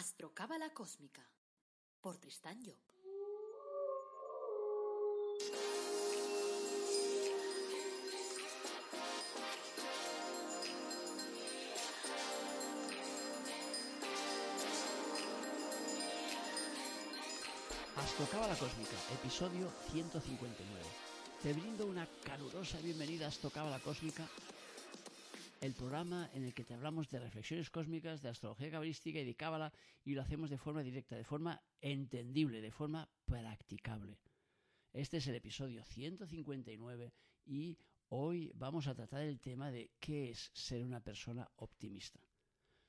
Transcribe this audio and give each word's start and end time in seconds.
Astrocábala 0.00 0.70
Cósmica 0.70 1.20
por 2.00 2.16
Tristán 2.16 2.58
Job. 2.64 2.80
Astrocábala 17.96 18.56
Cósmica, 18.56 18.96
episodio 19.12 19.70
159. 19.92 20.82
Te 21.42 21.52
brindo 21.52 21.84
una 21.84 22.08
calurosa 22.24 22.78
bienvenida 22.78 23.26
a 23.26 23.28
Astrocábala 23.28 23.80
Cósmica, 23.80 24.26
el 25.60 25.74
programa 25.74 26.30
en 26.32 26.44
el 26.44 26.54
que 26.54 26.64
te 26.64 26.72
hablamos 26.72 27.10
de 27.10 27.20
reflexiones 27.20 27.68
cósmicas, 27.70 28.22
de 28.22 28.30
astrología 28.30 28.70
cabalística 28.70 29.20
y 29.20 29.24
de 29.24 29.34
cábala, 29.34 29.72
y 30.04 30.14
lo 30.14 30.22
hacemos 30.22 30.48
de 30.48 30.56
forma 30.56 30.82
directa, 30.82 31.16
de 31.16 31.24
forma 31.24 31.62
entendible, 31.82 32.62
de 32.62 32.70
forma 32.70 33.08
practicable. 33.26 34.18
Este 34.92 35.18
es 35.18 35.26
el 35.26 35.34
episodio 35.34 35.84
159 35.84 37.12
y 37.44 37.78
hoy 38.08 38.50
vamos 38.54 38.86
a 38.86 38.94
tratar 38.94 39.22
el 39.22 39.38
tema 39.38 39.70
de 39.70 39.90
qué 40.00 40.30
es 40.30 40.50
ser 40.54 40.82
una 40.82 41.00
persona 41.00 41.48
optimista. 41.56 42.20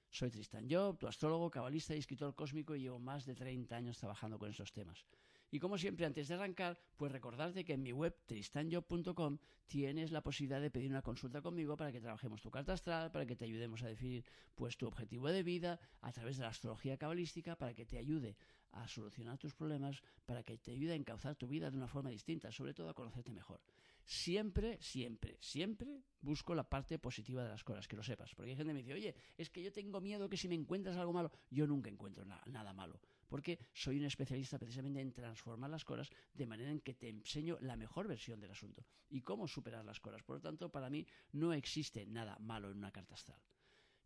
Soy 0.09 0.31
Tristan 0.31 0.67
Job, 0.69 0.97
tu 0.97 1.07
astrólogo, 1.07 1.51
cabalista 1.51 1.93
y 1.93 1.99
escritor 1.99 2.33
cósmico 2.35 2.75
y 2.75 2.81
llevo 2.81 2.99
más 2.99 3.25
de 3.25 3.35
30 3.35 3.75
años 3.75 3.97
trabajando 3.97 4.39
con 4.39 4.49
estos 4.49 4.71
temas. 4.71 5.05
Y 5.53 5.59
como 5.59 5.77
siempre, 5.77 6.05
antes 6.05 6.29
de 6.29 6.33
arrancar, 6.35 6.79
pues 6.95 7.11
recordarte 7.11 7.65
que 7.65 7.73
en 7.73 7.83
mi 7.83 7.91
web 7.91 8.15
tristanjob.com 8.25 9.37
tienes 9.67 10.11
la 10.11 10.23
posibilidad 10.23 10.61
de 10.61 10.71
pedir 10.71 10.89
una 10.89 11.01
consulta 11.01 11.41
conmigo 11.41 11.75
para 11.75 11.91
que 11.91 11.99
trabajemos 11.99 12.41
tu 12.41 12.49
carta 12.49 12.71
astral, 12.71 13.11
para 13.11 13.25
que 13.25 13.35
te 13.35 13.43
ayudemos 13.43 13.83
a 13.83 13.87
definir 13.87 14.23
pues 14.55 14.77
tu 14.77 14.87
objetivo 14.87 15.27
de 15.27 15.43
vida 15.43 15.77
a 15.99 16.13
través 16.13 16.37
de 16.37 16.43
la 16.43 16.49
astrología 16.49 16.97
cabalística, 16.97 17.57
para 17.57 17.73
que 17.73 17.85
te 17.85 17.97
ayude 17.97 18.37
a 18.71 18.87
solucionar 18.87 19.37
tus 19.37 19.53
problemas, 19.53 20.01
para 20.25 20.41
que 20.43 20.57
te 20.57 20.71
ayude 20.71 20.93
a 20.93 20.95
encauzar 20.95 21.35
tu 21.35 21.49
vida 21.49 21.69
de 21.69 21.75
una 21.75 21.89
forma 21.89 22.11
distinta, 22.11 22.49
sobre 22.53 22.73
todo 22.73 22.89
a 22.89 22.93
conocerte 22.93 23.33
mejor. 23.33 23.59
Siempre, 24.05 24.77
siempre, 24.81 25.37
siempre 25.41 26.01
busco 26.21 26.55
la 26.55 26.63
parte 26.63 26.97
positiva 26.97 27.43
de 27.43 27.49
las 27.49 27.65
cosas, 27.65 27.89
que 27.89 27.97
lo 27.97 28.03
sepas. 28.03 28.33
Porque 28.35 28.51
hay 28.51 28.55
gente 28.55 28.69
que 28.69 28.73
me 28.73 28.79
dice, 28.83 28.93
oye, 28.93 29.15
es 29.37 29.49
que 29.49 29.61
yo 29.61 29.71
tengo 29.73 29.99
miedo 29.99 30.29
que 30.29 30.37
si 30.37 30.47
me 30.47 30.55
encuentras 30.55 30.95
algo 30.95 31.11
malo, 31.11 31.29
yo 31.49 31.67
nunca 31.67 31.89
encuentro 31.89 32.23
nada 32.25 32.73
malo 32.73 33.01
porque 33.31 33.59
soy 33.73 33.97
un 33.97 34.03
especialista 34.03 34.59
precisamente 34.59 34.99
en 34.99 35.13
transformar 35.13 35.69
las 35.69 35.85
cosas 35.85 36.09
de 36.33 36.45
manera 36.45 36.69
en 36.69 36.81
que 36.81 36.95
te 36.95 37.07
enseño 37.07 37.57
la 37.61 37.77
mejor 37.77 38.05
versión 38.05 38.41
del 38.41 38.51
asunto 38.51 38.85
y 39.09 39.21
cómo 39.21 39.47
superar 39.47 39.85
las 39.85 40.01
cosas. 40.01 40.21
Por 40.21 40.35
lo 40.35 40.41
tanto, 40.41 40.69
para 40.69 40.89
mí 40.89 41.07
no 41.31 41.53
existe 41.53 42.05
nada 42.05 42.37
malo 42.41 42.69
en 42.69 42.77
una 42.77 42.91
carta 42.91 43.15
astral. 43.15 43.39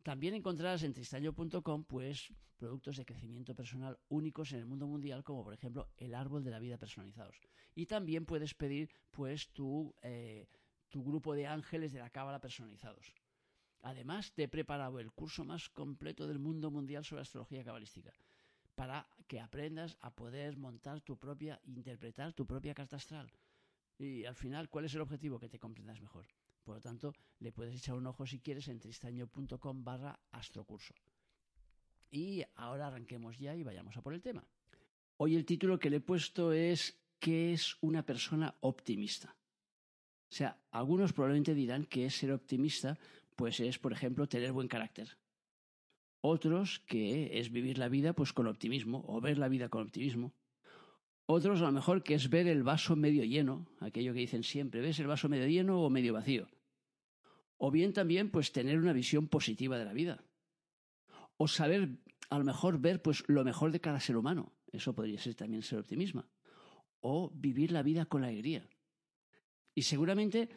También 0.03 0.35
encontrarás 0.35 0.83
en 0.83 0.93
tristaño.com 0.93 1.85
pues 1.85 2.31
productos 2.55 2.97
de 2.97 3.05
crecimiento 3.05 3.55
personal 3.55 3.97
únicos 4.09 4.51
en 4.53 4.59
el 4.59 4.67
mundo 4.67 4.85
mundial, 4.85 5.23
como 5.23 5.43
por 5.43 5.55
ejemplo 5.55 5.89
el 5.97 6.13
árbol 6.13 6.43
de 6.43 6.51
la 6.51 6.59
vida 6.59 6.77
personalizados. 6.77 7.35
Y 7.73 7.87
también 7.87 8.27
puedes 8.27 8.53
pedir 8.53 8.91
pues 9.09 9.49
tu, 9.53 9.95
eh, 10.03 10.47
tu 10.89 11.03
grupo 11.03 11.33
de 11.33 11.47
ángeles 11.47 11.93
de 11.93 11.99
la 11.99 12.11
cábala 12.11 12.39
personalizados. 12.39 13.11
Además, 13.81 14.33
te 14.33 14.43
he 14.43 14.47
preparado 14.47 14.99
el 14.99 15.11
curso 15.11 15.43
más 15.43 15.67
completo 15.69 16.27
del 16.27 16.37
mundo 16.37 16.69
mundial 16.69 17.03
sobre 17.03 17.23
astrología 17.23 17.63
cabalística 17.63 18.13
para 18.75 19.07
que 19.27 19.39
aprendas 19.39 19.97
a 20.01 20.13
poder 20.13 20.57
montar 20.57 21.01
tu 21.01 21.17
propia, 21.17 21.59
interpretar 21.65 22.33
tu 22.33 22.45
propia 22.45 22.73
carta 22.73 22.97
astral. 22.97 23.31
Y 23.97 24.25
al 24.25 24.35
final, 24.35 24.69
¿cuál 24.69 24.85
es 24.85 24.93
el 24.93 25.01
objetivo? 25.01 25.39
Que 25.39 25.49
te 25.49 25.59
comprendas 25.59 26.01
mejor. 26.01 26.25
Por 26.63 26.75
lo 26.75 26.81
tanto, 26.81 27.13
le 27.39 27.51
puedes 27.51 27.75
echar 27.75 27.95
un 27.95 28.07
ojo 28.07 28.25
si 28.25 28.39
quieres 28.39 28.67
en 28.67 28.79
tristaño.com 28.79 29.83
barra 29.83 30.19
astrocurso. 30.31 30.93
Y 32.11 32.43
ahora 32.55 32.87
arranquemos 32.87 33.37
ya 33.39 33.55
y 33.55 33.63
vayamos 33.63 33.95
a 33.97 34.01
por 34.01 34.13
el 34.13 34.21
tema. 34.21 34.43
Hoy 35.17 35.35
el 35.35 35.45
título 35.45 35.79
que 35.79 35.89
le 35.89 35.97
he 35.97 36.01
puesto 36.01 36.51
es 36.51 36.97
¿Qué 37.19 37.53
es 37.53 37.77
una 37.81 38.05
persona 38.05 38.55
optimista? 38.59 39.35
O 40.29 40.33
sea, 40.35 40.59
algunos 40.71 41.13
probablemente 41.13 41.53
dirán 41.53 41.85
que 41.85 42.09
ser 42.09 42.31
optimista 42.31 42.97
pues 43.35 43.59
es, 43.59 43.79
por 43.79 43.94
ejemplo, 43.94 44.27
tener 44.27 44.51
buen 44.51 44.67
carácter. 44.67 45.17
Otros 46.28 46.80
que 46.88 47.38
es 47.40 47.52
vivir 47.52 47.78
la 47.78 47.88
vida 47.88 48.13
pues 48.13 48.34
con 48.34 48.47
optimismo 48.47 49.06
o 49.08 49.22
ver 49.22 49.38
la 49.38 49.47
vida 49.47 49.69
con 49.69 49.84
optimismo. 49.84 50.34
Otros 51.28 51.62
a 51.62 51.66
lo 51.66 51.72
mejor 51.72 52.02
que 52.02 52.16
es 52.16 52.31
ver 52.31 52.47
el 52.47 52.63
vaso 52.63 52.96
medio 52.96 53.24
lleno, 53.24 53.68
aquello 53.80 54.12
que 54.12 54.22
dicen 54.22 54.41
siempre, 54.41 54.81
¿ves 54.81 55.00
el 55.00 55.06
vaso 55.06 55.30
medio 55.30 55.47
lleno 55.47 55.84
o 55.84 55.90
medio 55.91 56.13
vacío? 56.13 56.47
O 57.58 57.69
bien 57.69 57.94
también 57.94 58.31
pues 58.31 58.52
tener 58.52 58.80
una 58.80 58.91
visión 58.91 59.28
positiva 59.28 59.78
de 59.78 59.86
la 59.86 59.94
vida. 59.94 60.24
O 61.38 61.47
saber 61.47 62.00
a 62.31 62.40
lo 62.40 62.44
mejor 62.44 62.80
ver 62.80 63.03
pues 63.03 63.24
lo 63.28 63.44
mejor 63.44 63.72
de 63.72 63.80
cada 63.80 64.00
ser 64.00 64.18
humano. 64.18 64.52
Eso 64.72 64.96
podría 64.96 65.19
ser 65.19 65.36
también 65.36 65.62
ser 65.62 65.78
optimismo. 65.78 66.25
O 67.02 67.30
vivir 67.36 67.72
la 67.72 67.84
vida 67.84 68.07
con 68.07 68.24
alegría. 68.24 68.68
Y 69.75 69.84
seguramente 69.84 70.50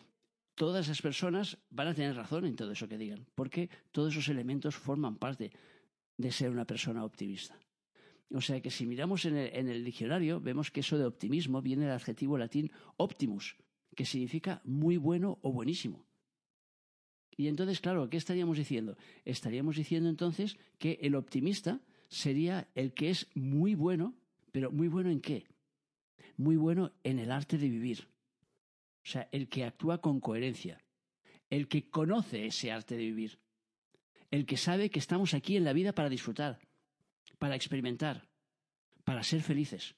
todas 0.58 0.86
esas 0.86 1.00
personas 1.00 1.56
van 1.70 1.86
a 1.86 1.94
tener 1.94 2.16
razón 2.16 2.44
en 2.44 2.56
todo 2.56 2.72
eso 2.72 2.88
que 2.88 2.98
digan, 2.98 3.24
porque 3.36 3.70
todos 3.92 4.12
esos 4.12 4.28
elementos 4.28 4.74
forman 4.74 5.16
parte 5.16 5.52
de 6.16 6.32
ser 6.32 6.50
una 6.50 6.66
persona 6.66 7.04
optimista. 7.04 7.56
O 8.34 8.40
sea 8.40 8.60
que 8.60 8.70
si 8.70 8.84
miramos 8.84 9.24
en 9.24 9.36
el, 9.36 9.84
diccionario, 9.84 10.40
vemos 10.40 10.70
que 10.72 10.80
eso 10.80 10.98
de 10.98 11.06
optimismo 11.06 11.62
viene 11.62 11.84
del 11.84 11.94
adjetivo 11.94 12.36
latín 12.36 12.72
optimus, 12.96 13.56
que 13.94 14.04
significa 14.04 14.60
muy 14.64 14.96
bueno 14.96 15.38
o 15.42 15.52
buenísimo. 15.52 16.04
Y 17.36 17.46
entonces, 17.46 17.80
claro, 17.80 18.10
¿qué 18.10 18.16
estaríamos 18.16 18.58
diciendo? 18.58 18.98
Estaríamos 19.24 19.76
diciendo 19.76 20.08
entonces 20.10 20.58
que 20.78 20.98
el 21.00 21.14
optimista 21.14 21.80
sería 22.08 22.68
el 22.74 22.92
que 22.92 23.10
es 23.10 23.28
muy 23.36 23.76
bueno, 23.76 24.16
pero 24.50 24.72
muy 24.72 24.88
bueno 24.88 25.10
en 25.10 25.20
qué? 25.20 25.46
Muy 26.36 26.56
bueno 26.56 26.90
en 27.04 27.20
el 27.20 27.30
arte 27.30 27.58
de 27.58 27.68
vivir 27.68 28.08
o 29.08 29.10
sea, 29.10 29.28
el 29.32 29.48
que 29.48 29.64
actúa 29.64 30.02
con 30.02 30.20
coherencia, 30.20 30.84
el 31.48 31.66
que 31.66 31.88
conoce 31.88 32.44
ese 32.44 32.70
arte 32.70 32.94
de 32.94 33.04
vivir, 33.04 33.40
el 34.30 34.44
que 34.44 34.58
sabe 34.58 34.90
que 34.90 34.98
estamos 34.98 35.32
aquí 35.32 35.56
en 35.56 35.64
la 35.64 35.72
vida 35.72 35.94
para 35.94 36.10
disfrutar, 36.10 36.58
para 37.38 37.56
experimentar, 37.56 38.28
para 39.04 39.22
ser 39.22 39.40
felices. 39.40 39.94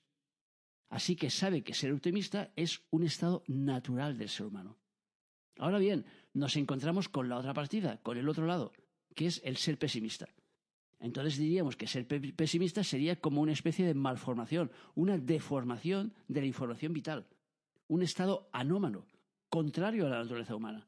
Así 0.90 1.16
que 1.16 1.28
sabe 1.28 1.64
que 1.64 1.74
ser 1.74 1.92
optimista 1.92 2.52
es 2.54 2.82
un 2.90 3.02
estado 3.02 3.42
natural 3.48 4.16
del 4.16 4.28
ser 4.28 4.46
humano. 4.46 4.78
Ahora 5.58 5.80
bien, 5.80 6.06
nos 6.32 6.54
encontramos 6.54 7.08
con 7.08 7.28
la 7.28 7.36
otra 7.36 7.52
partida, 7.52 8.00
con 8.02 8.16
el 8.16 8.28
otro 8.28 8.46
lado, 8.46 8.72
que 9.16 9.26
es 9.26 9.42
el 9.44 9.56
ser 9.56 9.76
pesimista. 9.76 10.28
Entonces 11.00 11.36
diríamos 11.36 11.74
que 11.74 11.88
ser 11.88 12.06
pesimista 12.06 12.84
sería 12.84 13.16
como 13.16 13.40
una 13.40 13.52
especie 13.52 13.84
de 13.84 13.94
malformación, 13.94 14.70
una 14.94 15.18
deformación 15.18 16.14
de 16.28 16.42
la 16.42 16.46
información 16.46 16.92
vital 16.92 17.26
un 17.90 18.02
estado 18.02 18.48
anómalo, 18.52 19.08
contrario 19.48 20.06
a 20.06 20.10
la 20.10 20.22
naturaleza 20.22 20.54
humana. 20.54 20.86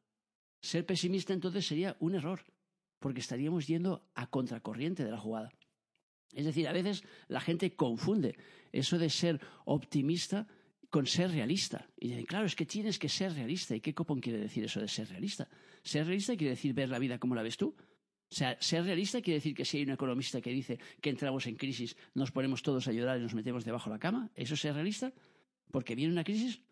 Ser 0.60 0.86
pesimista 0.86 1.32
entonces 1.32 1.66
sería 1.66 1.96
un 1.98 2.14
error, 2.14 2.44
porque 3.00 3.18
estaríamos 3.18 3.66
yendo 3.66 4.08
a 4.14 4.30
contracorriente 4.30 5.04
de 5.04 5.10
la 5.10 5.18
jugada. 5.18 5.50
Es 6.32 6.44
decir, 6.44 6.68
a 6.68 6.72
veces 6.72 7.02
la 7.26 7.40
gente 7.40 7.74
confunde 7.74 8.36
eso 8.70 8.98
de 8.98 9.10
ser 9.10 9.40
optimista 9.64 10.46
con 10.90 11.06
ser 11.06 11.32
realista. 11.32 11.90
Y 11.98 12.08
dicen, 12.10 12.24
claro, 12.24 12.46
es 12.46 12.54
que 12.54 12.66
tienes 12.66 13.00
que 13.00 13.08
ser 13.08 13.34
realista. 13.34 13.74
¿Y 13.74 13.80
qué 13.80 13.94
copón 13.94 14.20
quiere 14.20 14.38
decir 14.38 14.62
eso 14.62 14.80
de 14.80 14.86
ser 14.86 15.08
realista? 15.08 15.48
Ser 15.82 16.06
realista 16.06 16.36
quiere 16.36 16.50
decir 16.50 16.72
ver 16.72 16.88
la 16.88 17.00
vida 17.00 17.19
como 17.19 17.34
la 17.34 17.42
ves 17.42 17.56
tú. 17.56 17.74
O 18.30 18.34
sea, 18.34 18.56
ser 18.60 18.84
realista 18.84 19.20
quiere 19.20 19.38
decir 19.38 19.54
que 19.54 19.64
si 19.64 19.78
hay 19.78 19.82
un 19.82 19.90
economista 19.90 20.40
que 20.40 20.50
dice 20.50 20.78
que 21.00 21.10
entramos 21.10 21.48
en 21.48 21.56
crisis, 21.56 21.96
nos 22.14 22.30
ponemos 22.30 22.62
todos 22.62 22.86
a 22.86 22.92
llorar 22.92 23.19
y 23.19 23.22
nos 23.22 23.34
metemos 23.34 23.64
debajo 23.64 23.90
de 23.90 23.96
la 23.96 24.00
cama, 24.00 24.30
¿eso 24.36 24.54
es 24.54 24.60
ser 24.60 24.74
realista? 24.74 25.12
Porque 25.70 25.96
viene 25.96 26.12
una 26.12 26.24
crisis, 26.24 26.62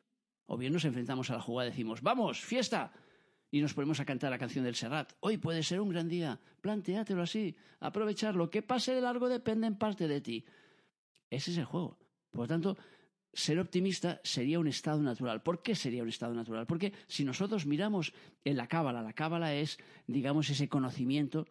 o 0.50 0.56
bien 0.56 0.72
nos 0.72 0.84
enfrentamos 0.84 1.30
a 1.30 1.34
la 1.34 1.40
jugada 1.40 1.68
y 1.68 1.70
decimos, 1.70 2.02
vamos, 2.02 2.40
fiesta. 2.40 2.92
Y 3.52 3.60
nos 3.60 3.72
ponemos 3.72 4.00
a 4.00 4.04
cantar 4.04 4.32
la 4.32 4.38
canción 4.38 4.64
del 4.64 4.74
Serrat. 4.74 5.12
Hoy 5.20 5.36
puede 5.36 5.62
ser 5.62 5.80
un 5.80 5.90
gran 5.90 6.08
día. 6.08 6.40
Plantéatelo 6.60 7.22
así. 7.22 7.54
Aprovecharlo. 7.78 8.50
Que 8.50 8.60
pase 8.60 8.92
de 8.92 9.00
largo 9.00 9.28
depende 9.28 9.68
en 9.68 9.76
parte 9.76 10.08
de 10.08 10.20
ti. 10.20 10.44
Ese 11.30 11.52
es 11.52 11.58
el 11.58 11.66
juego. 11.66 11.98
Por 12.32 12.40
lo 12.40 12.46
tanto, 12.48 12.76
ser 13.32 13.60
optimista 13.60 14.20
sería 14.24 14.58
un 14.58 14.66
estado 14.66 15.00
natural. 15.00 15.40
¿Por 15.40 15.62
qué 15.62 15.76
sería 15.76 16.02
un 16.02 16.08
estado 16.08 16.34
natural? 16.34 16.66
Porque 16.66 16.92
si 17.06 17.24
nosotros 17.24 17.64
miramos 17.64 18.12
en 18.44 18.56
la 18.56 18.66
cábala, 18.66 19.02
la 19.02 19.12
cábala 19.12 19.54
es, 19.54 19.78
digamos, 20.08 20.50
ese 20.50 20.68
conocimiento 20.68 21.46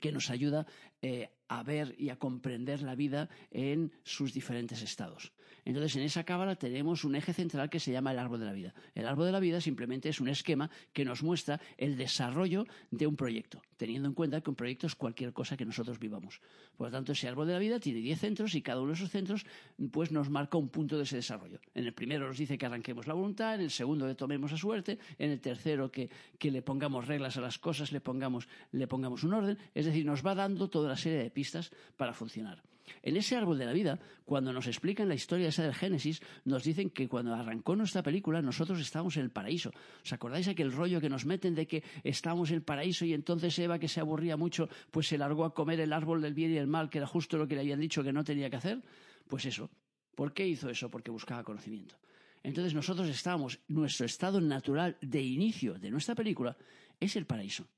que 0.00 0.10
nos 0.10 0.30
ayuda 0.30 0.66
eh, 1.02 1.30
a 1.46 1.62
ver 1.62 1.94
y 1.96 2.08
a 2.08 2.18
comprender 2.18 2.82
la 2.82 2.96
vida 2.96 3.28
en 3.52 3.92
sus 4.02 4.34
diferentes 4.34 4.82
estados. 4.82 5.32
Entonces, 5.68 5.96
en 5.96 6.02
esa 6.02 6.24
cábala 6.24 6.56
tenemos 6.56 7.04
un 7.04 7.14
eje 7.14 7.34
central 7.34 7.68
que 7.68 7.78
se 7.78 7.92
llama 7.92 8.12
el 8.12 8.18
árbol 8.18 8.40
de 8.40 8.46
la 8.46 8.54
vida. 8.54 8.72
El 8.94 9.06
árbol 9.06 9.26
de 9.26 9.32
la 9.32 9.38
vida 9.38 9.60
simplemente 9.60 10.08
es 10.08 10.18
un 10.18 10.28
esquema 10.28 10.70
que 10.94 11.04
nos 11.04 11.22
muestra 11.22 11.60
el 11.76 11.98
desarrollo 11.98 12.64
de 12.90 13.06
un 13.06 13.16
proyecto, 13.16 13.60
teniendo 13.76 14.08
en 14.08 14.14
cuenta 14.14 14.40
que 14.40 14.48
un 14.48 14.56
proyecto 14.56 14.86
es 14.86 14.94
cualquier 14.94 15.34
cosa 15.34 15.58
que 15.58 15.66
nosotros 15.66 15.98
vivamos. 15.98 16.40
Por 16.74 16.86
lo 16.86 16.90
tanto, 16.90 17.12
ese 17.12 17.28
árbol 17.28 17.48
de 17.48 17.52
la 17.52 17.58
vida 17.58 17.78
tiene 17.80 18.00
10 18.00 18.18
centros 18.18 18.54
y 18.54 18.62
cada 18.62 18.80
uno 18.80 18.92
de 18.92 18.94
esos 18.94 19.10
centros 19.10 19.44
pues, 19.92 20.10
nos 20.10 20.30
marca 20.30 20.56
un 20.56 20.70
punto 20.70 20.96
de 20.96 21.02
ese 21.02 21.16
desarrollo. 21.16 21.60
En 21.74 21.84
el 21.84 21.92
primero 21.92 22.26
nos 22.26 22.38
dice 22.38 22.56
que 22.56 22.64
arranquemos 22.64 23.06
la 23.06 23.12
voluntad, 23.12 23.56
en 23.56 23.60
el 23.60 23.70
segundo 23.70 24.06
que 24.06 24.14
tomemos 24.14 24.50
a 24.54 24.56
suerte, 24.56 24.98
en 25.18 25.32
el 25.32 25.40
tercero 25.42 25.92
que, 25.92 26.08
le 26.40 26.62
pongamos 26.62 27.06
reglas 27.06 27.36
a 27.36 27.42
las 27.42 27.58
cosas, 27.58 27.92
le 27.92 28.00
pongamos, 28.00 28.48
le 28.72 28.86
pongamos 28.86 29.22
un 29.22 29.34
orden. 29.34 29.58
Es 29.74 29.84
decir, 29.84 30.06
nos 30.06 30.24
va 30.24 30.34
dando 30.34 30.70
toda 30.70 30.86
una 30.86 30.96
serie 30.96 31.18
de 31.18 31.30
pistas 31.30 31.70
para 31.98 32.14
funcionar. 32.14 32.62
En 33.02 33.16
ese 33.16 33.36
árbol 33.36 33.58
de 33.58 33.66
la 33.66 33.72
vida, 33.72 33.98
cuando 34.24 34.52
nos 34.52 34.66
explican 34.66 35.08
la 35.08 35.14
historia 35.14 35.48
esa 35.48 35.62
del 35.62 35.74
Génesis, 35.74 36.20
nos 36.44 36.64
dicen 36.64 36.90
que 36.90 37.08
cuando 37.08 37.34
arrancó 37.34 37.76
nuestra 37.76 38.02
película 38.02 38.42
nosotros 38.42 38.80
estábamos 38.80 39.16
en 39.16 39.24
el 39.24 39.30
paraíso. 39.30 39.72
¿Os 40.02 40.12
acordáis 40.12 40.48
aquel 40.48 40.72
rollo 40.72 41.00
que 41.00 41.08
nos 41.08 41.24
meten 41.24 41.54
de 41.54 41.66
que 41.66 41.82
estábamos 42.04 42.50
en 42.50 42.56
el 42.56 42.62
paraíso 42.62 43.04
y 43.04 43.14
entonces 43.14 43.58
Eva, 43.58 43.78
que 43.78 43.88
se 43.88 44.00
aburría 44.00 44.36
mucho, 44.36 44.68
pues 44.90 45.08
se 45.08 45.18
largó 45.18 45.44
a 45.44 45.54
comer 45.54 45.80
el 45.80 45.92
árbol 45.92 46.20
del 46.20 46.34
bien 46.34 46.52
y 46.52 46.56
el 46.56 46.66
mal, 46.66 46.90
que 46.90 46.98
era 46.98 47.06
justo 47.06 47.38
lo 47.38 47.48
que 47.48 47.54
le 47.54 47.62
habían 47.62 47.80
dicho 47.80 48.02
que 48.02 48.12
no 48.12 48.24
tenía 48.24 48.50
que 48.50 48.56
hacer? 48.56 48.82
Pues 49.26 49.44
eso. 49.44 49.70
¿Por 50.14 50.32
qué 50.32 50.46
hizo 50.46 50.68
eso? 50.68 50.90
Porque 50.90 51.10
buscaba 51.10 51.44
conocimiento. 51.44 51.96
Entonces 52.42 52.74
nosotros 52.74 53.08
estábamos, 53.08 53.60
nuestro 53.68 54.06
estado 54.06 54.40
natural 54.40 54.96
de 55.00 55.22
inicio 55.22 55.78
de 55.78 55.90
nuestra 55.90 56.14
película 56.14 56.56
es 56.98 57.16
el 57.16 57.26
paraíso. 57.26 57.68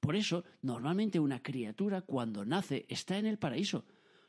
Por 0.00 0.16
eso, 0.16 0.44
normalmente 0.62 1.18
una 1.18 1.42
criatura 1.42 2.02
cuando 2.02 2.44
nace 2.44 2.86
está 2.88 3.18
en 3.18 3.26
el 3.26 3.38
paraíso 3.38 3.84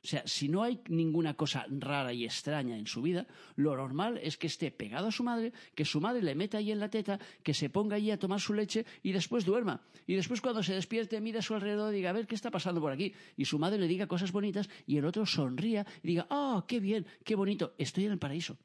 o 0.07 0.09
sea, 0.09 0.23
si 0.25 0.47
no 0.47 0.63
hay 0.63 0.79
ninguna 0.87 1.33
cosa 1.33 1.65
rara 1.67 2.13
y 2.13 2.23
extraña 2.23 2.77
en 2.77 2.87
su 2.87 3.01
vida, 3.01 3.27
lo 3.57 3.75
normal 3.75 4.17
es 4.23 4.37
que 4.37 4.47
esté 4.47 4.71
pegado 4.71 5.09
a 5.09 5.11
su 5.11 5.21
madre, 5.21 5.51
que 5.75 5.83
su 5.83 5.99
madre 5.99 6.21
le 6.21 6.33
meta 6.33 6.59
ahí 6.59 6.71
en 6.71 6.79
la 6.79 6.89
teta, 6.89 7.19
que 7.43 7.53
se 7.53 7.69
ponga 7.69 7.97
allí 7.97 8.09
a 8.09 8.17
tomar 8.17 8.39
su 8.39 8.53
leche 8.53 8.85
y 9.03 9.11
después 9.11 9.43
duerma. 9.43 9.81
Y 10.05 10.15
después 10.15 10.39
cuando 10.39 10.63
se 10.63 10.73
despierte 10.73 11.19
mira 11.19 11.39
a 11.39 11.41
su 11.41 11.55
alrededor 11.55 11.93
y 11.93 11.97
diga, 11.97 12.11
a 12.11 12.13
ver, 12.13 12.25
¿qué 12.25 12.35
está 12.35 12.49
pasando 12.49 12.79
por 12.79 12.93
aquí? 12.93 13.13
Y 13.35 13.43
su 13.43 13.59
madre 13.59 13.79
le 13.79 13.87
diga 13.89 14.07
cosas 14.07 14.31
bonitas 14.31 14.69
y 14.85 14.95
el 14.95 15.03
otro 15.03 15.25
sonría 15.25 15.85
y 16.01 16.07
diga, 16.07 16.25
ah, 16.29 16.63
qué 16.65 16.79
bien, 16.79 17.05
qué 17.25 17.35
bonito, 17.35 17.73
estoy 17.77 18.05
en 18.05 18.13
el 18.13 18.17
paraíso. 18.17 18.57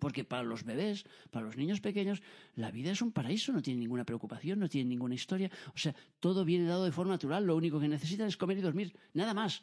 Porque 0.00 0.24
para 0.24 0.42
los 0.42 0.64
bebés, 0.64 1.04
para 1.30 1.44
los 1.44 1.58
niños 1.58 1.82
pequeños, 1.82 2.22
la 2.54 2.70
vida 2.70 2.92
es 2.92 3.02
un 3.02 3.12
paraíso, 3.12 3.52
no 3.52 3.60
tiene 3.60 3.80
ninguna 3.80 4.06
preocupación, 4.06 4.58
no 4.58 4.70
tiene 4.70 4.88
ninguna 4.88 5.16
historia. 5.16 5.50
O 5.74 5.78
sea, 5.78 5.94
todo 6.18 6.46
viene 6.46 6.64
dado 6.64 6.86
de 6.86 6.92
forma 6.92 7.12
natural, 7.12 7.44
lo 7.44 7.56
único 7.56 7.78
que 7.78 7.88
necesitan 7.88 8.26
es 8.26 8.38
comer 8.38 8.56
y 8.56 8.62
dormir, 8.62 8.96
nada 9.12 9.34
más. 9.34 9.62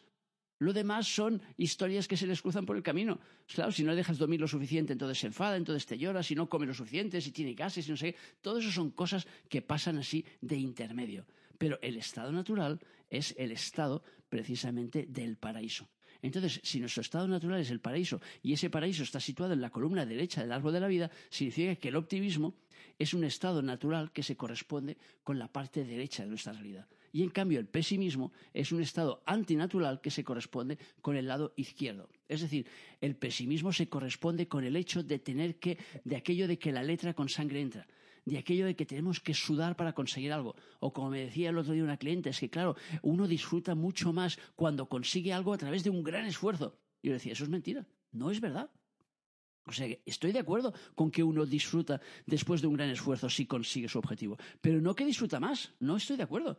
Lo 0.59 0.73
demás 0.73 1.07
son 1.07 1.41
historias 1.57 2.07
que 2.07 2.17
se 2.17 2.27
les 2.27 2.41
cruzan 2.41 2.65
por 2.65 2.75
el 2.75 2.83
camino. 2.83 3.19
Claro, 3.47 3.71
si 3.71 3.83
no 3.83 3.95
dejas 3.95 4.17
dormir 4.17 4.41
lo 4.41 4.47
suficiente, 4.47 4.91
entonces 4.91 5.17
se 5.17 5.27
enfada, 5.27 5.55
entonces 5.55 5.85
te 5.85 5.97
llora, 5.97 6.21
si 6.21 6.35
no 6.35 6.49
come 6.49 6.65
lo 6.65 6.73
suficiente, 6.73 7.21
si 7.21 7.31
tiene 7.31 7.53
gases, 7.53 7.85
si 7.85 7.91
no 7.91 7.97
sé 7.97 8.13
qué. 8.13 8.19
Todo 8.41 8.59
eso 8.59 8.69
son 8.69 8.91
cosas 8.91 9.25
que 9.47 9.61
pasan 9.61 9.97
así 9.97 10.25
de 10.41 10.57
intermedio. 10.57 11.25
Pero 11.57 11.79
el 11.81 11.95
estado 11.95 12.31
natural 12.31 12.79
es 13.09 13.33
el 13.37 13.53
estado 13.53 14.03
precisamente 14.27 15.05
del 15.07 15.37
paraíso. 15.37 15.87
Entonces, 16.21 16.59
si 16.63 16.81
nuestro 16.81 17.01
estado 17.01 17.27
natural 17.27 17.61
es 17.61 17.71
el 17.71 17.79
paraíso 17.79 18.19
y 18.43 18.51
ese 18.51 18.69
paraíso 18.69 19.03
está 19.03 19.21
situado 19.21 19.53
en 19.53 19.61
la 19.61 19.69
columna 19.69 20.05
derecha 20.05 20.41
del 20.41 20.51
árbol 20.51 20.73
de 20.73 20.81
la 20.81 20.87
vida, 20.87 21.09
significa 21.29 21.75
que 21.75 21.87
el 21.87 21.95
optimismo 21.95 22.55
es 22.97 23.13
un 23.13 23.23
estado 23.23 23.61
natural 23.61 24.11
que 24.11 24.23
se 24.23 24.35
corresponde 24.35 24.97
con 25.23 25.39
la 25.39 25.47
parte 25.47 25.85
derecha 25.85 26.23
de 26.23 26.29
nuestra 26.29 26.51
realidad. 26.51 26.87
Y 27.11 27.23
en 27.23 27.29
cambio 27.29 27.59
el 27.59 27.67
pesimismo 27.67 28.31
es 28.53 28.71
un 28.71 28.81
estado 28.81 29.23
antinatural 29.25 30.01
que 30.01 30.11
se 30.11 30.23
corresponde 30.23 30.77
con 31.01 31.15
el 31.15 31.27
lado 31.27 31.53
izquierdo. 31.55 32.09
Es 32.27 32.41
decir, 32.41 32.67
el 33.01 33.15
pesimismo 33.15 33.73
se 33.73 33.89
corresponde 33.89 34.47
con 34.47 34.63
el 34.63 34.75
hecho 34.75 35.03
de 35.03 35.19
tener 35.19 35.59
que, 35.59 35.77
de 36.03 36.15
aquello 36.15 36.47
de 36.47 36.59
que 36.59 36.71
la 36.71 36.83
letra 36.83 37.13
con 37.13 37.29
sangre 37.29 37.61
entra 37.61 37.87
de 38.25 38.37
aquello 38.37 38.65
de 38.65 38.75
que 38.75 38.85
tenemos 38.85 39.19
que 39.19 39.33
sudar 39.33 39.75
para 39.75 39.93
conseguir 39.93 40.31
algo. 40.31 40.55
O 40.79 40.93
como 40.93 41.09
me 41.09 41.21
decía 41.21 41.49
el 41.49 41.57
otro 41.57 41.73
día 41.73 41.83
una 41.83 41.97
cliente, 41.97 42.29
es 42.29 42.39
que 42.39 42.49
claro, 42.49 42.75
uno 43.01 43.27
disfruta 43.27 43.75
mucho 43.75 44.13
más 44.13 44.37
cuando 44.55 44.87
consigue 44.87 45.33
algo 45.33 45.53
a 45.53 45.57
través 45.57 45.83
de 45.83 45.89
un 45.89 46.03
gran 46.03 46.25
esfuerzo. 46.25 46.77
Y 47.01 47.07
yo 47.07 47.13
decía, 47.13 47.33
eso 47.33 47.43
es 47.43 47.49
mentira, 47.49 47.87
no 48.11 48.29
es 48.29 48.39
verdad. 48.39 48.69
O 49.65 49.71
sea, 49.71 49.87
estoy 50.05 50.31
de 50.31 50.39
acuerdo 50.39 50.73
con 50.95 51.11
que 51.11 51.23
uno 51.23 51.45
disfruta 51.45 52.01
después 52.25 52.61
de 52.61 52.67
un 52.67 52.73
gran 52.73 52.89
esfuerzo 52.89 53.29
si 53.29 53.45
consigue 53.45 53.87
su 53.87 53.99
objetivo, 53.99 54.37
pero 54.61 54.81
no 54.81 54.95
que 54.95 55.05
disfruta 55.05 55.39
más, 55.39 55.73
no 55.79 55.97
estoy 55.97 56.17
de 56.17 56.23
acuerdo. 56.23 56.57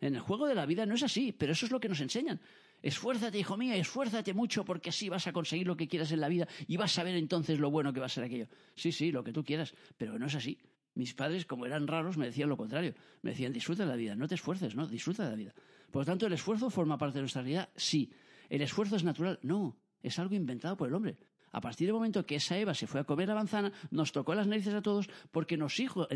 En 0.00 0.14
el 0.14 0.20
juego 0.20 0.46
de 0.46 0.54
la 0.54 0.66
vida 0.66 0.86
no 0.86 0.94
es 0.94 1.02
así, 1.02 1.32
pero 1.32 1.52
eso 1.52 1.66
es 1.66 1.72
lo 1.72 1.80
que 1.80 1.88
nos 1.88 2.00
enseñan. 2.00 2.40
Esfuérzate, 2.82 3.38
hijo 3.38 3.56
mío, 3.58 3.74
esfuérzate 3.74 4.32
mucho 4.32 4.64
porque 4.64 4.88
así 4.88 5.08
vas 5.10 5.26
a 5.26 5.32
conseguir 5.32 5.66
lo 5.66 5.76
que 5.76 5.88
quieras 5.88 6.12
en 6.12 6.20
la 6.20 6.28
vida 6.28 6.48
y 6.66 6.78
vas 6.78 6.98
a 6.98 7.04
ver 7.04 7.14
entonces 7.16 7.58
lo 7.58 7.70
bueno 7.70 7.92
que 7.92 8.00
va 8.00 8.06
a 8.06 8.08
ser 8.08 8.24
aquello. 8.24 8.48
Sí, 8.74 8.92
sí, 8.92 9.12
lo 9.12 9.22
que 9.22 9.32
tú 9.32 9.44
quieras, 9.44 9.74
pero 9.98 10.18
no 10.18 10.26
es 10.26 10.34
así. 10.34 10.58
Mis 10.94 11.14
padres, 11.14 11.44
como 11.44 11.66
eran 11.66 11.86
raros, 11.86 12.16
me 12.16 12.26
decían 12.26 12.48
lo 12.48 12.56
contrario. 12.56 12.94
Me 13.22 13.30
decían, 13.30 13.52
disfruta 13.52 13.84
de 13.84 13.90
la 13.90 13.96
vida, 13.96 14.14
no 14.14 14.26
te 14.26 14.34
esfuerces, 14.34 14.74
no, 14.74 14.86
disfruta 14.86 15.24
de 15.24 15.30
la 15.30 15.36
vida. 15.36 15.54
Por 15.90 16.02
lo 16.02 16.06
tanto, 16.06 16.26
¿el 16.26 16.32
esfuerzo 16.32 16.70
forma 16.70 16.96
parte 16.96 17.18
de 17.18 17.22
nuestra 17.22 17.42
realidad? 17.42 17.68
Sí. 17.76 18.10
¿El 18.48 18.62
esfuerzo 18.62 18.96
es 18.96 19.04
natural? 19.04 19.38
No, 19.42 19.76
es 20.02 20.18
algo 20.18 20.34
inventado 20.34 20.76
por 20.76 20.88
el 20.88 20.94
hombre. 20.94 21.18
A 21.52 21.60
partir 21.60 21.86
del 21.86 21.94
momento 21.94 22.24
que 22.24 22.36
esa 22.36 22.56
Eva 22.56 22.74
se 22.74 22.86
fue 22.86 23.00
a 23.00 23.04
comer 23.04 23.28
la 23.28 23.34
manzana, 23.34 23.72
nos 23.90 24.12
tocó 24.12 24.34
las 24.34 24.46
narices 24.46 24.74
a 24.74 24.82
todos 24.82 25.08
porque 25.32 25.56
nos 25.56 25.78
hizo, 25.80 26.06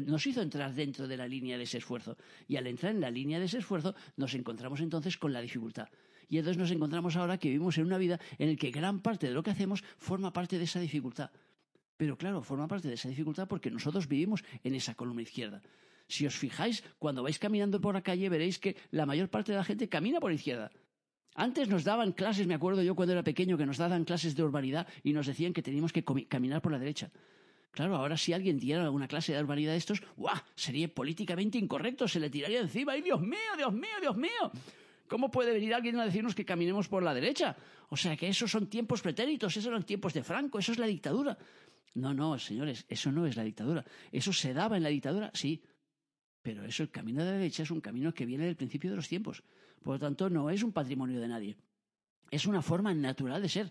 entrar 0.41 0.75
dentro 0.75 1.09
de 1.09 1.17
la 1.17 1.27
línea 1.27 1.59
de 1.59 1.65
ese 1.65 1.79
esfuerzo. 1.79 2.17
Y 2.47 2.57
al 2.57 2.67
entrar 2.67 2.95
en 2.95 3.01
la 3.01 3.11
línea 3.11 3.39
de 3.39 3.47
ese 3.47 3.59
esfuerzo, 3.59 3.95
nos 4.17 4.35
encontramos 4.35 4.81
entonces 4.81 5.19
con 5.19 5.33
la 5.33 5.41
dificultad. 5.41 5.89
Y 6.29 6.39
entonces 6.39 6.59
nos 6.59 6.71
encontramos 6.71 7.17
ahora 7.17 7.39
que 7.39 7.49
vivimos 7.49 7.77
en 7.79 7.87
una 7.87 7.99
vida 7.99 8.21
en 8.39 8.51
la 8.51 8.57
que 8.57 8.71
gran 8.71 9.01
parte 9.01 9.27
de 9.27 9.35
lo 9.35 9.43
que 9.43 9.51
hacemos 9.51 9.83
forma 9.99 10.33
parte 10.33 10.59
de 10.59 10.65
esa 10.65 10.81
dificultad. 10.81 11.31
Pero 11.97 12.17
claro, 12.17 12.43
forma 12.43 12.67
parte 12.69 12.89
de 12.89 12.95
esa 12.95 13.09
dificultad 13.09 13.49
porque 13.49 13.71
nosotros 13.71 14.09
vivimos 14.09 14.45
en 14.63 14.75
esa 14.75 14.95
columna 14.95 15.23
izquierda. 15.23 15.63
Si 16.07 16.27
os 16.27 16.35
fijáis, 16.35 16.85
cuando 16.99 17.23
vais 17.23 17.39
caminando 17.39 17.81
por 17.81 17.95
la 17.95 18.03
calle 18.03 18.29
veréis 18.29 18.59
que 18.59 18.77
la 18.91 19.07
mayor 19.07 19.29
parte 19.29 19.53
de 19.53 19.59
la 19.59 19.65
gente 19.65 19.89
camina 19.89 20.21
por 20.21 20.31
la 20.31 20.37
izquierda. 20.37 20.71
Antes 21.35 21.69
nos 21.69 21.83
daban 21.83 22.13
clases, 22.13 22.47
me 22.47 22.55
acuerdo 22.55 22.83
yo 22.83 22.95
cuando 22.95 23.13
era 23.13 23.25
pequeño, 23.25 23.59
que 23.59 23.67
nos 23.67 23.79
daban 23.79 24.05
clases 24.05 24.37
de 24.37 24.43
urbanidad 24.43 24.87
y 25.03 25.13
nos 25.13 25.27
decían 25.27 25.53
que 25.53 25.63
teníamos 25.63 25.93
que 25.93 26.05
caminar 26.05 26.63
por 26.63 26.73
la 26.73 26.79
derecha. 26.79 27.11
Claro, 27.73 27.97
ahora 27.97 28.17
si 28.17 28.33
alguien 28.33 28.59
diera 28.61 28.89
una 28.89 29.09
clase 29.09 29.33
de 29.33 29.41
urbanidad 29.41 29.73
de 29.73 29.79
estos, 29.79 30.01
¡guau! 30.17 30.37
Sería 30.55 30.87
políticamente 30.87 31.59
incorrecto, 31.59 32.07
se 32.07 32.21
le 32.21 32.31
tiraría 32.31 32.61
encima. 32.61 32.93
¡Ay, 32.93 33.03
Dios 33.03 33.21
mío, 33.21 33.39
Dios 33.57 33.73
mío, 33.73 33.97
Dios 34.01 34.17
mío! 34.17 34.53
¿Cómo 35.09 35.29
puede 35.31 35.53
venir 35.53 35.75
alguien 35.75 35.99
a 35.99 36.05
decirnos 36.05 36.37
que 36.37 36.45
caminemos 36.45 36.89
por 36.89 37.03
la 37.03 37.13
derecha? 37.13 37.57
O 37.89 37.97
sea, 37.97 38.17
que 38.17 38.29
esos 38.29 38.51
son 38.51 38.69
tiempos 38.69 39.03
pretéritos, 39.03 39.57
esos 39.57 39.67
eran 39.67 39.83
tiempos 39.83 40.15
de 40.15 40.23
Franco, 40.23 40.61
eso 40.61 40.71
es 40.71 40.79
la 40.79 40.87
dictadura. 40.87 41.37
No, 41.95 42.15
no, 42.15 42.39
señores, 42.39 42.87
eso 42.89 43.11
no 43.11 43.27
es 43.27 43.37
la 43.37 43.43
dictadura. 43.43 43.85
Eso 44.13 44.33
se 44.33 44.55
daba 44.55 44.77
en 44.77 44.85
la 44.85 44.89
dictadura, 44.89 45.33
sí. 45.35 45.63
Pero 46.43 46.65
eso, 46.65 46.85
el 46.85 46.91
camino 46.91 47.25
de 47.25 47.31
la 47.31 47.37
derecha, 47.39 47.65
es 47.65 47.71
un 47.71 47.81
camino 47.81 48.15
que 48.15 48.25
viene 48.25 48.47
del 48.47 48.57
principio 48.57 48.91
de 48.91 48.97
los 48.97 49.09
tiempos. 49.09 49.43
Por 49.85 49.97
lo 49.97 50.01
tanto, 50.01 50.31
no 50.31 50.49
es 50.49 50.63
un 50.63 50.73
patrimonio 50.73 51.21
de 51.21 51.29
nadie. 51.29 51.57
Es 52.31 52.47
una 52.47 52.63
forma 52.63 52.95
natural 52.95 53.43
de 53.43 53.49
ser. 53.51 53.71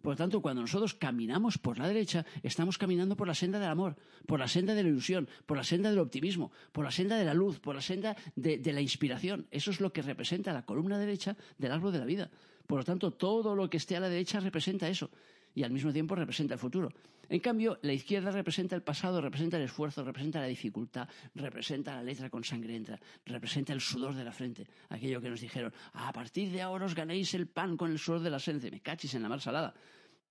Por 0.00 0.12
lo 0.12 0.16
tanto, 0.16 0.40
cuando 0.40 0.62
nosotros 0.62 0.94
caminamos 0.94 1.58
por 1.58 1.78
la 1.78 1.88
derecha, 1.88 2.24
estamos 2.44 2.78
caminando 2.78 3.16
por 3.16 3.26
la 3.26 3.34
senda 3.34 3.58
del 3.58 3.68
amor, 3.68 3.96
por 4.26 4.38
la 4.38 4.46
senda 4.46 4.74
de 4.74 4.84
la 4.84 4.88
ilusión, 4.88 5.28
por 5.44 5.56
la 5.56 5.64
senda 5.64 5.90
del 5.90 5.98
optimismo, 5.98 6.52
por 6.70 6.84
la 6.84 6.92
senda 6.92 7.16
de 7.16 7.24
la 7.24 7.34
luz, 7.34 7.58
por 7.58 7.74
la 7.74 7.82
senda 7.82 8.16
de, 8.36 8.58
de 8.58 8.72
la 8.72 8.80
inspiración. 8.80 9.48
Eso 9.50 9.72
es 9.72 9.80
lo 9.80 9.92
que 9.92 10.02
representa 10.02 10.52
la 10.52 10.64
columna 10.64 10.96
derecha 10.96 11.36
del 11.58 11.72
árbol 11.72 11.92
de 11.92 11.98
la 11.98 12.04
vida. 12.04 12.30
Por 12.68 12.78
lo 12.78 12.84
tanto, 12.84 13.10
todo 13.10 13.56
lo 13.56 13.68
que 13.68 13.78
esté 13.78 13.96
a 13.96 14.00
la 14.00 14.08
derecha 14.08 14.38
representa 14.38 14.88
eso 14.88 15.10
y 15.54 15.62
al 15.62 15.70
mismo 15.70 15.92
tiempo 15.92 16.14
representa 16.14 16.54
el 16.54 16.60
futuro. 16.60 16.90
En 17.30 17.40
cambio, 17.40 17.78
la 17.82 17.92
izquierda 17.92 18.30
representa 18.30 18.74
el 18.74 18.82
pasado, 18.82 19.20
representa 19.20 19.58
el 19.58 19.64
esfuerzo, 19.64 20.02
representa 20.02 20.40
la 20.40 20.46
dificultad, 20.46 21.08
representa 21.34 21.94
la 21.94 22.02
letra 22.02 22.30
con 22.30 22.42
sangre 22.42 22.74
entra, 22.74 22.98
representa 23.26 23.74
el 23.74 23.82
sudor 23.82 24.14
de 24.14 24.24
la 24.24 24.32
frente. 24.32 24.66
Aquello 24.88 25.20
que 25.20 25.28
nos 25.28 25.40
dijeron, 25.40 25.72
a 25.92 26.10
partir 26.12 26.50
de 26.50 26.62
ahora 26.62 26.86
os 26.86 26.94
ganéis 26.94 27.34
el 27.34 27.46
pan 27.46 27.76
con 27.76 27.90
el 27.90 27.98
sudor 27.98 28.20
de 28.20 28.30
la 28.30 28.38
frente. 28.38 28.70
Me 28.70 28.80
cachis 28.80 29.14
en 29.14 29.22
la 29.22 29.28
mar 29.28 29.40
salada. 29.40 29.74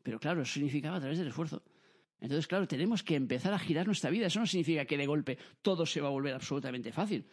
Pero 0.01 0.19
claro, 0.19 0.41
eso 0.41 0.53
significaba 0.53 0.97
a 0.97 1.00
través 1.00 1.19
del 1.19 1.27
esfuerzo. 1.27 1.62
Entonces, 2.19 2.47
claro, 2.47 2.67
tenemos 2.67 3.03
que 3.03 3.15
empezar 3.15 3.53
a 3.53 3.59
girar 3.59 3.86
nuestra 3.86 4.09
vida. 4.09 4.25
Eso 4.25 4.39
no 4.39 4.47
significa 4.47 4.86
que 4.86 4.97
de 4.97 5.05
golpe 5.05 5.38
todo 5.62 5.86
se 5.86 6.01
va 6.01 6.07
a 6.07 6.12
volver 6.12 6.33
absolutamente 6.33 6.91
fácil. 6.91 7.27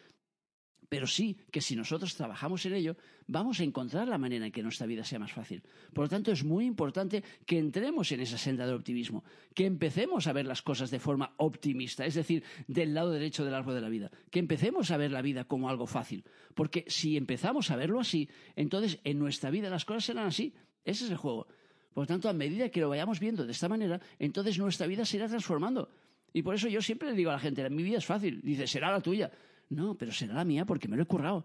Pero 0.95 1.09
sí 1.09 1.37
que 1.51 1.61
si 1.61 1.75
nosotros 1.75 2.15
trabajamos 2.15 2.65
en 2.67 2.75
ello, 2.75 2.97
vamos 3.27 3.59
a 3.59 3.65
encontrar 3.65 4.07
la 4.07 4.17
manera 4.17 4.47
en 4.47 4.53
que 4.53 4.63
nuestra 4.63 4.87
vida 4.87 5.03
sea 5.03 5.19
más 5.19 5.33
fácil. 5.33 5.61
Por 5.93 6.05
lo 6.05 6.09
tanto, 6.09 6.31
es 6.31 6.45
muy 6.45 6.67
importante 6.67 7.25
que 7.45 7.59
entremos 7.59 8.13
en 8.13 8.21
esa 8.21 8.39
senda 8.39 8.65
del 8.65 8.77
optimismo, 8.77 9.25
que 9.57 9.67
empecemos 9.67 10.29
a 10.29 10.33
ver 10.33 10.47
las 10.47 10.63
cosas 10.63 10.93
de 10.93 11.01
forma 11.01 11.35
optimista, 11.39 12.07
es 12.07 12.15
decir, 12.15 12.45
del 12.69 12.95
lado 12.95 13.11
derecho 13.11 13.45
del 13.45 13.57
árbol 13.57 13.75
de 13.75 13.81
la 13.81 13.89
vida, 13.89 14.13
que 14.31 14.39
empecemos 14.39 14.93
a 14.93 14.97
ver 14.97 15.11
la 15.11 15.21
vida 15.21 15.47
como 15.47 15.69
algo 15.69 15.89
fácil. 15.89 16.23
Porque 16.55 16.85
si 16.87 17.17
empezamos 17.17 17.73
a 17.73 17.75
verlo 17.75 17.99
así, 17.99 18.29
entonces 18.55 19.01
en 19.03 19.19
nuestra 19.19 19.51
vida 19.51 19.71
las 19.71 19.85
cosas 19.85 20.05
serán 20.05 20.29
así. 20.29 20.55
Ese 20.85 21.07
es 21.07 21.11
el 21.11 21.17
juego. 21.17 21.49
Por 21.93 22.05
lo 22.05 22.07
tanto, 22.07 22.29
a 22.29 22.33
medida 22.33 22.69
que 22.69 22.79
lo 22.79 22.89
vayamos 22.89 23.19
viendo 23.19 23.45
de 23.45 23.51
esta 23.51 23.69
manera, 23.69 24.01
entonces 24.21 24.57
nuestra 24.61 24.87
vida 24.87 25.05
se 25.05 25.17
irá 25.17 25.27
transformando. 25.27 25.91
Y 26.33 26.43
por 26.43 26.55
eso 26.55 26.69
yo 26.69 26.81
siempre 26.81 27.11
le 27.11 27.17
digo 27.17 27.31
a 27.31 27.33
la 27.33 27.41
gente, 27.41 27.69
mi 27.69 27.83
vida 27.83 27.99
es 27.99 28.07
fácil. 28.07 28.41
Dice, 28.43 28.69
será 28.69 28.93
la 28.93 29.01
tuya. 29.01 29.33
No, 29.75 29.97
pero 29.99 30.13
será 30.13 30.35
la 30.35 30.45
mía 30.45 30.65
porque 30.65 30.89
me 30.89 30.97
lo 30.97 31.03
he 31.03 31.07
currado. 31.07 31.45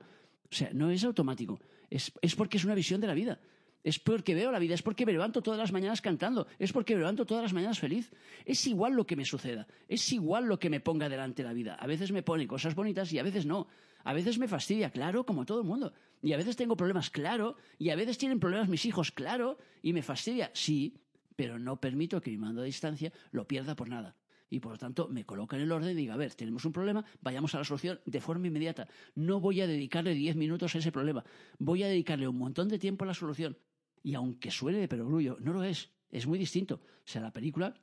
O 0.52 0.56
sea, 0.56 0.70
no 0.74 0.92
es 0.92 1.04
automático. 1.04 1.60
Es, 1.90 2.12
porque 2.36 2.58
es 2.58 2.66
una 2.66 2.76
visión 2.76 3.02
de 3.02 3.08
la 3.08 3.16
vida. 3.16 3.40
es 3.84 3.98
porque 3.98 4.36
veo 4.36 4.52
la 4.52 4.60
vida, 4.60 4.76
es 4.76 4.84
porque 4.84 5.06
me 5.06 5.14
levanto 5.14 5.42
todas 5.42 5.60
las 5.60 5.72
mañanas 5.72 6.02
cantando, 6.02 6.46
es 6.60 6.72
porque 6.72 6.94
me 6.94 7.00
levanto 7.00 7.26
todas 7.26 7.42
las 7.42 7.54
mañanas 7.54 7.80
feliz. 7.80 8.12
Es 8.46 8.68
igual 8.68 8.94
lo 8.94 9.08
que 9.08 9.16
me 9.16 9.26
suceda, 9.26 9.68
es 9.88 10.12
igual 10.12 10.46
lo 10.46 10.60
que 10.60 10.70
me 10.70 10.80
ponga 10.80 11.10
delante 11.10 11.44
la 11.44 11.54
vida. 11.54 11.74
A 11.76 11.88
veces 11.88 12.12
me 12.12 12.22
pone 12.22 12.46
cosas 12.46 12.76
bonitas 12.76 13.12
y 13.12 13.20
a 13.20 13.24
veces 13.24 13.46
no. 13.46 13.68
A 14.04 14.14
veces 14.14 14.38
me 14.38 14.48
fastidia, 14.48 14.92
claro, 14.92 15.26
como 15.26 15.46
todo 15.46 15.62
el 15.62 15.68
mundo. 15.68 15.94
Y 16.22 16.34
a 16.34 16.38
veces 16.38 16.56
tengo 16.56 16.78
problemas, 16.78 17.10
claro. 17.10 17.56
Y 17.80 17.90
a 17.90 17.96
veces 17.96 18.18
tienen 18.18 18.40
problemas 18.40 18.70
mis 18.70 18.86
hijos, 18.86 19.12
claro. 19.12 19.58
Y 19.82 19.94
me 19.94 20.04
fastidia, 20.04 20.52
sí. 20.54 20.96
Pero 21.36 21.58
no 21.58 21.80
permito 21.80 22.22
que 22.22 22.32
mi 22.32 22.38
mando 22.38 22.62
a 22.62 22.66
distancia 22.66 23.12
lo 23.32 23.48
pierda 23.48 23.76
por 23.76 23.90
nada 23.90 24.16
y 24.50 24.60
por 24.60 24.74
lo 24.74 24.78
tanto 24.78 25.08
me 25.08 25.26
coloca 25.26 25.56
en 25.56 25.64
el 25.64 25.72
orden 25.72 25.92
y 25.92 26.02
diga, 26.02 26.16
a 26.16 26.18
ver, 26.18 26.34
tenemos 26.34 26.66
un 26.66 26.74
problema, 26.74 27.06
vayamos 27.22 27.54
a 27.56 27.60
la 27.60 27.64
solución 27.64 28.00
de 28.06 28.22
forma 28.22 28.48
inmediata. 28.48 28.88
No 29.16 29.40
voy 29.40 29.62
a 29.62 29.68
dedicarle 29.68 30.14
diez 30.14 30.36
minutos 30.36 30.76
a 30.76 30.80
ese 30.80 30.92
problema, 30.92 31.24
voy 31.58 31.84
a 31.84 31.88
dedicarle 31.88 32.28
un 32.28 32.38
montón 32.38 32.68
de 32.68 32.80
tiempo 32.80 33.04
a 33.04 33.08
la 33.08 33.14
solución. 33.14 33.58
Y 34.02 34.16
aunque 34.16 34.52
suene 34.52 34.80
de 34.80 34.88
perogrullo, 34.88 35.38
no 35.42 35.54
lo 35.54 35.64
es, 35.64 35.92
es 36.10 36.26
muy 36.26 36.40
distinto. 36.40 36.76
O 36.76 37.06
sea, 37.06 37.22
la 37.22 37.34
película 37.34 37.76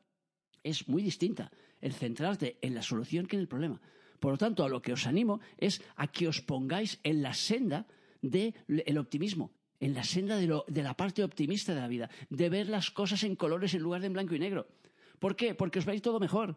es 0.62 0.88
muy 0.88 1.02
distinta, 1.02 1.52
el 1.80 1.92
centrarte 1.92 2.58
en 2.62 2.74
la 2.74 2.82
solución 2.82 3.26
que 3.26 3.36
en 3.36 3.42
el 3.42 3.48
problema. 3.48 3.80
Por 4.18 4.32
lo 4.32 4.38
tanto, 4.38 4.64
a 4.64 4.68
lo 4.68 4.82
que 4.82 4.92
os 4.92 5.06
animo 5.06 5.40
es 5.58 5.82
a 5.94 6.08
que 6.08 6.26
os 6.26 6.40
pongáis 6.40 6.98
en 7.04 7.22
la 7.22 7.34
senda 7.34 7.86
del 8.22 8.98
optimismo, 8.98 9.52
en 9.78 9.94
la 9.94 10.02
senda 10.02 10.36
de, 10.36 10.62
de 10.66 10.82
la 10.82 10.96
parte 10.96 11.22
optimista 11.22 11.74
de 11.74 11.80
la 11.80 11.88
vida, 11.88 12.10
de 12.30 12.48
ver 12.48 12.68
las 12.68 12.90
cosas 12.90 13.22
en 13.24 13.36
colores 13.36 13.74
en 13.74 13.82
lugar 13.82 14.00
de 14.00 14.08
en 14.08 14.14
blanco 14.14 14.34
y 14.34 14.38
negro. 14.38 14.66
¿Por 15.18 15.36
qué? 15.36 15.54
Porque 15.54 15.78
os 15.78 15.86
va 15.86 15.92
a 15.92 15.94
ir 15.94 16.02
todo 16.02 16.20
mejor. 16.20 16.56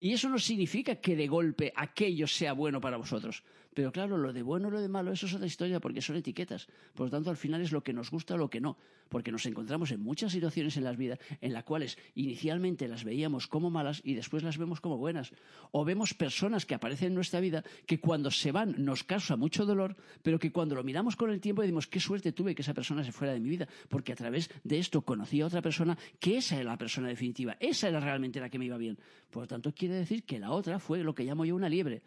Y 0.00 0.12
eso 0.12 0.28
no 0.28 0.38
significa 0.38 0.96
que 0.96 1.16
de 1.16 1.28
golpe 1.28 1.72
aquello 1.76 2.26
sea 2.26 2.52
bueno 2.52 2.80
para 2.80 2.96
vosotros. 2.96 3.42
Pero 3.74 3.90
claro, 3.90 4.16
lo 4.16 4.32
de 4.32 4.42
bueno 4.42 4.68
y 4.68 4.70
lo 4.70 4.80
de 4.80 4.88
malo, 4.88 5.12
eso 5.12 5.26
es 5.26 5.34
otra 5.34 5.46
historia 5.46 5.80
porque 5.80 6.00
son 6.00 6.16
etiquetas. 6.16 6.68
Por 6.94 7.06
lo 7.06 7.10
tanto, 7.10 7.30
al 7.30 7.36
final 7.36 7.60
es 7.60 7.72
lo 7.72 7.82
que 7.82 7.92
nos 7.92 8.10
gusta 8.10 8.34
o 8.34 8.38
lo 8.38 8.48
que 8.48 8.60
no. 8.60 8.78
Porque 9.08 9.32
nos 9.32 9.44
encontramos 9.46 9.90
en 9.90 10.00
muchas 10.00 10.32
situaciones 10.32 10.76
en 10.76 10.84
las 10.84 10.96
vidas 10.96 11.18
en 11.40 11.52
las 11.52 11.64
cuales 11.64 11.98
inicialmente 12.14 12.86
las 12.86 13.04
veíamos 13.04 13.48
como 13.48 13.70
malas 13.70 14.00
y 14.04 14.14
después 14.14 14.44
las 14.44 14.58
vemos 14.58 14.80
como 14.80 14.96
buenas. 14.96 15.32
O 15.72 15.84
vemos 15.84 16.14
personas 16.14 16.66
que 16.66 16.74
aparecen 16.74 17.08
en 17.08 17.14
nuestra 17.14 17.40
vida 17.40 17.64
que 17.86 17.98
cuando 17.98 18.30
se 18.30 18.52
van 18.52 18.76
nos 18.78 19.02
causa 19.02 19.36
mucho 19.36 19.66
dolor, 19.66 19.96
pero 20.22 20.38
que 20.38 20.52
cuando 20.52 20.76
lo 20.76 20.84
miramos 20.84 21.16
con 21.16 21.30
el 21.30 21.40
tiempo 21.40 21.62
decimos, 21.62 21.88
qué 21.88 21.98
suerte 21.98 22.32
tuve 22.32 22.54
que 22.54 22.62
esa 22.62 22.74
persona 22.74 23.02
se 23.02 23.12
fuera 23.12 23.34
de 23.34 23.40
mi 23.40 23.48
vida. 23.48 23.68
Porque 23.88 24.12
a 24.12 24.16
través 24.16 24.50
de 24.62 24.78
esto 24.78 25.02
conocí 25.02 25.40
a 25.40 25.46
otra 25.46 25.62
persona 25.62 25.98
que 26.20 26.36
esa 26.36 26.54
era 26.54 26.70
la 26.70 26.78
persona 26.78 27.08
definitiva. 27.08 27.56
Esa 27.58 27.88
era 27.88 27.98
realmente 27.98 28.38
la 28.38 28.48
que 28.48 28.58
me 28.60 28.66
iba 28.66 28.78
bien. 28.78 28.98
Por 29.30 29.42
lo 29.42 29.46
tanto, 29.48 29.74
quiere 29.74 29.96
decir 29.96 30.22
que 30.22 30.38
la 30.38 30.52
otra 30.52 30.78
fue 30.78 31.02
lo 31.02 31.14
que 31.14 31.24
llamo 31.24 31.44
yo 31.44 31.56
una 31.56 31.68
liebre 31.68 32.02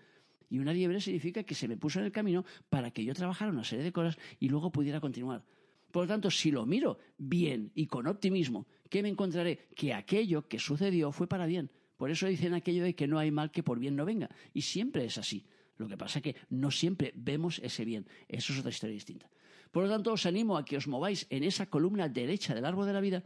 y 0.50 0.60
una 0.60 0.74
liebre 0.74 1.02
significa 1.02 1.44
que 1.44 1.56
se 1.56 1.68
me 1.68 1.78
puso 1.78 2.00
en 2.00 2.06
el 2.06 2.12
camino 2.12 2.46
para 2.70 2.92
que 2.92 3.04
yo 3.04 3.14
trabajara 3.14 3.52
una 3.52 3.64
serie 3.64 3.84
de 3.84 3.92
cosas 3.92 4.18
y 4.40 4.50
luego 4.50 4.72
pudiera 4.72 5.00
continuar. 5.00 5.44
Por 5.92 6.04
lo 6.04 6.08
tanto, 6.08 6.30
si 6.30 6.52
lo 6.52 6.66
miro 6.66 7.00
bien 7.18 7.72
y 7.74 7.88
con 7.88 8.08
optimismo, 8.08 8.68
¿qué 8.90 9.02
me 9.02 9.10
encontraré? 9.10 9.68
Que 9.76 9.94
aquello 9.94 10.48
que 10.48 10.60
sucedió 10.60 11.12
fue 11.12 11.28
para 11.28 11.46
bien. 11.46 11.72
Por 11.98 12.12
eso 12.12 12.28
dicen 12.28 12.54
aquello 12.54 12.84
de 12.84 12.96
que 12.96 13.08
no 13.08 13.18
hay 13.18 13.32
mal 13.32 13.52
que 13.52 13.64
por 13.64 13.80
bien 13.80 13.96
no 13.96 14.06
venga. 14.06 14.30
Y 14.54 14.62
siempre 14.62 15.06
es 15.06 15.18
así. 15.18 15.46
Lo 15.78 15.88
que 15.88 15.98
pasa 15.98 16.20
es 16.20 16.24
que 16.24 16.36
no 16.50 16.72
siempre 16.72 17.14
vemos 17.16 17.60
ese 17.64 17.86
bien. 17.86 18.08
Eso 18.28 18.54
es 18.54 18.60
otra 18.60 18.72
historia 18.72 18.94
distinta. 18.94 19.30
Por 19.72 19.84
lo 19.84 19.90
tanto, 19.90 20.14
os 20.14 20.26
animo 20.26 20.58
a 20.58 20.66
que 20.66 20.78
os 20.78 20.88
mováis 20.88 21.28
en 21.30 21.44
esa 21.44 21.68
columna 21.68 22.10
derecha 22.10 22.56
del 22.56 22.66
árbol 22.66 22.86
de 22.86 22.94
la 22.94 23.02
vida 23.02 23.24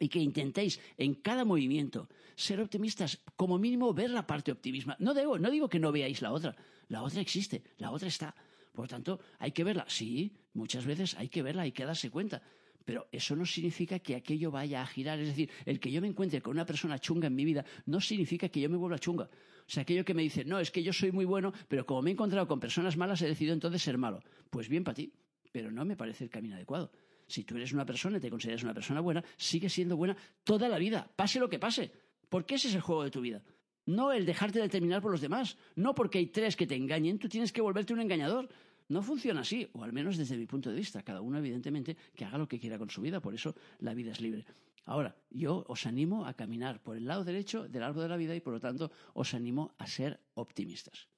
y 0.00 0.08
que 0.08 0.18
intentéis 0.18 0.80
en 0.96 1.14
cada 1.14 1.44
movimiento 1.44 2.08
ser 2.36 2.60
optimistas, 2.60 3.20
como 3.36 3.58
mínimo 3.58 3.92
ver 3.94 4.10
la 4.10 4.26
parte 4.26 4.52
optimista. 4.52 4.96
No 4.98 5.14
digo, 5.14 5.38
no 5.38 5.50
digo 5.50 5.68
que 5.68 5.78
no 5.78 5.92
veáis 5.92 6.22
la 6.22 6.32
otra, 6.32 6.56
la 6.88 7.02
otra 7.02 7.20
existe, 7.20 7.62
la 7.78 7.90
otra 7.90 8.08
está. 8.08 8.34
Por 8.72 8.86
lo 8.86 8.88
tanto, 8.88 9.20
hay 9.38 9.52
que 9.52 9.62
verla. 9.62 9.84
Sí, 9.88 10.32
muchas 10.54 10.84
veces 10.84 11.14
hay 11.14 11.28
que 11.28 11.42
verla, 11.42 11.62
hay 11.62 11.72
que 11.72 11.84
darse 11.84 12.10
cuenta. 12.10 12.42
Pero 12.84 13.06
eso 13.12 13.34
no 13.34 13.46
significa 13.46 13.98
que 13.98 14.14
aquello 14.14 14.50
vaya 14.50 14.82
a 14.82 14.86
girar. 14.86 15.18
Es 15.20 15.28
decir, 15.28 15.50
el 15.64 15.80
que 15.80 15.90
yo 15.90 16.02
me 16.02 16.08
encuentre 16.08 16.42
con 16.42 16.52
una 16.52 16.66
persona 16.66 16.98
chunga 16.98 17.28
en 17.28 17.34
mi 17.34 17.44
vida 17.44 17.64
no 17.86 18.00
significa 18.00 18.48
que 18.48 18.60
yo 18.60 18.68
me 18.68 18.76
vuelva 18.76 18.98
chunga. 18.98 19.24
O 19.24 19.70
sea, 19.70 19.84
aquello 19.84 20.04
que 20.04 20.12
me 20.12 20.22
dice, 20.22 20.44
no, 20.44 20.58
es 20.58 20.70
que 20.70 20.82
yo 20.82 20.92
soy 20.92 21.10
muy 21.10 21.24
bueno, 21.24 21.52
pero 21.68 21.86
como 21.86 22.02
me 22.02 22.10
he 22.10 22.12
encontrado 22.12 22.46
con 22.46 22.60
personas 22.60 22.96
malas, 22.96 23.22
he 23.22 23.26
decidido 23.26 23.54
entonces 23.54 23.80
ser 23.80 23.96
malo. 23.96 24.22
Pues 24.50 24.68
bien 24.68 24.84
para 24.84 24.96
ti, 24.96 25.12
pero 25.52 25.70
no 25.70 25.84
me 25.84 25.96
parece 25.96 26.24
el 26.24 26.30
camino 26.30 26.56
adecuado. 26.56 26.90
Si 27.34 27.42
tú 27.42 27.56
eres 27.56 27.72
una 27.72 27.84
persona 27.84 28.18
y 28.18 28.20
te 28.20 28.30
consideras 28.30 28.62
una 28.62 28.72
persona 28.72 29.00
buena, 29.00 29.24
sigue 29.36 29.68
siendo 29.68 29.96
buena 29.96 30.16
toda 30.44 30.68
la 30.68 30.78
vida, 30.78 31.10
pase 31.16 31.40
lo 31.40 31.48
que 31.48 31.58
pase. 31.58 31.90
Porque 32.28 32.54
ese 32.54 32.68
es 32.68 32.76
el 32.76 32.80
juego 32.80 33.02
de 33.02 33.10
tu 33.10 33.20
vida. 33.20 33.42
No 33.86 34.12
el 34.12 34.24
dejarte 34.24 34.60
determinar 34.60 35.02
por 35.02 35.10
los 35.10 35.20
demás. 35.20 35.56
No 35.74 35.96
porque 35.96 36.18
hay 36.18 36.28
tres 36.28 36.54
que 36.54 36.68
te 36.68 36.76
engañen, 36.76 37.18
tú 37.18 37.28
tienes 37.28 37.50
que 37.50 37.60
volverte 37.60 37.92
un 37.92 38.00
engañador. 38.00 38.48
No 38.86 39.02
funciona 39.02 39.40
así, 39.40 39.68
o 39.72 39.82
al 39.82 39.92
menos 39.92 40.16
desde 40.16 40.36
mi 40.36 40.46
punto 40.46 40.70
de 40.70 40.76
vista. 40.76 41.02
Cada 41.02 41.22
uno, 41.22 41.38
evidentemente, 41.38 41.96
que 42.14 42.24
haga 42.24 42.38
lo 42.38 42.46
que 42.46 42.60
quiera 42.60 42.78
con 42.78 42.88
su 42.88 43.00
vida, 43.00 43.20
por 43.20 43.34
eso 43.34 43.56
la 43.80 43.94
vida 43.94 44.12
es 44.12 44.20
libre. 44.20 44.46
Ahora, 44.84 45.16
yo 45.28 45.64
os 45.66 45.86
animo 45.86 46.26
a 46.26 46.34
caminar 46.34 46.84
por 46.84 46.96
el 46.96 47.06
lado 47.06 47.24
derecho 47.24 47.66
del 47.66 47.82
árbol 47.82 48.04
de 48.04 48.10
la 48.10 48.16
vida 48.16 48.36
y, 48.36 48.40
por 48.40 48.52
lo 48.52 48.60
tanto, 48.60 48.92
os 49.12 49.34
animo 49.34 49.74
a 49.78 49.88
ser 49.88 50.20
optimistas. 50.34 51.08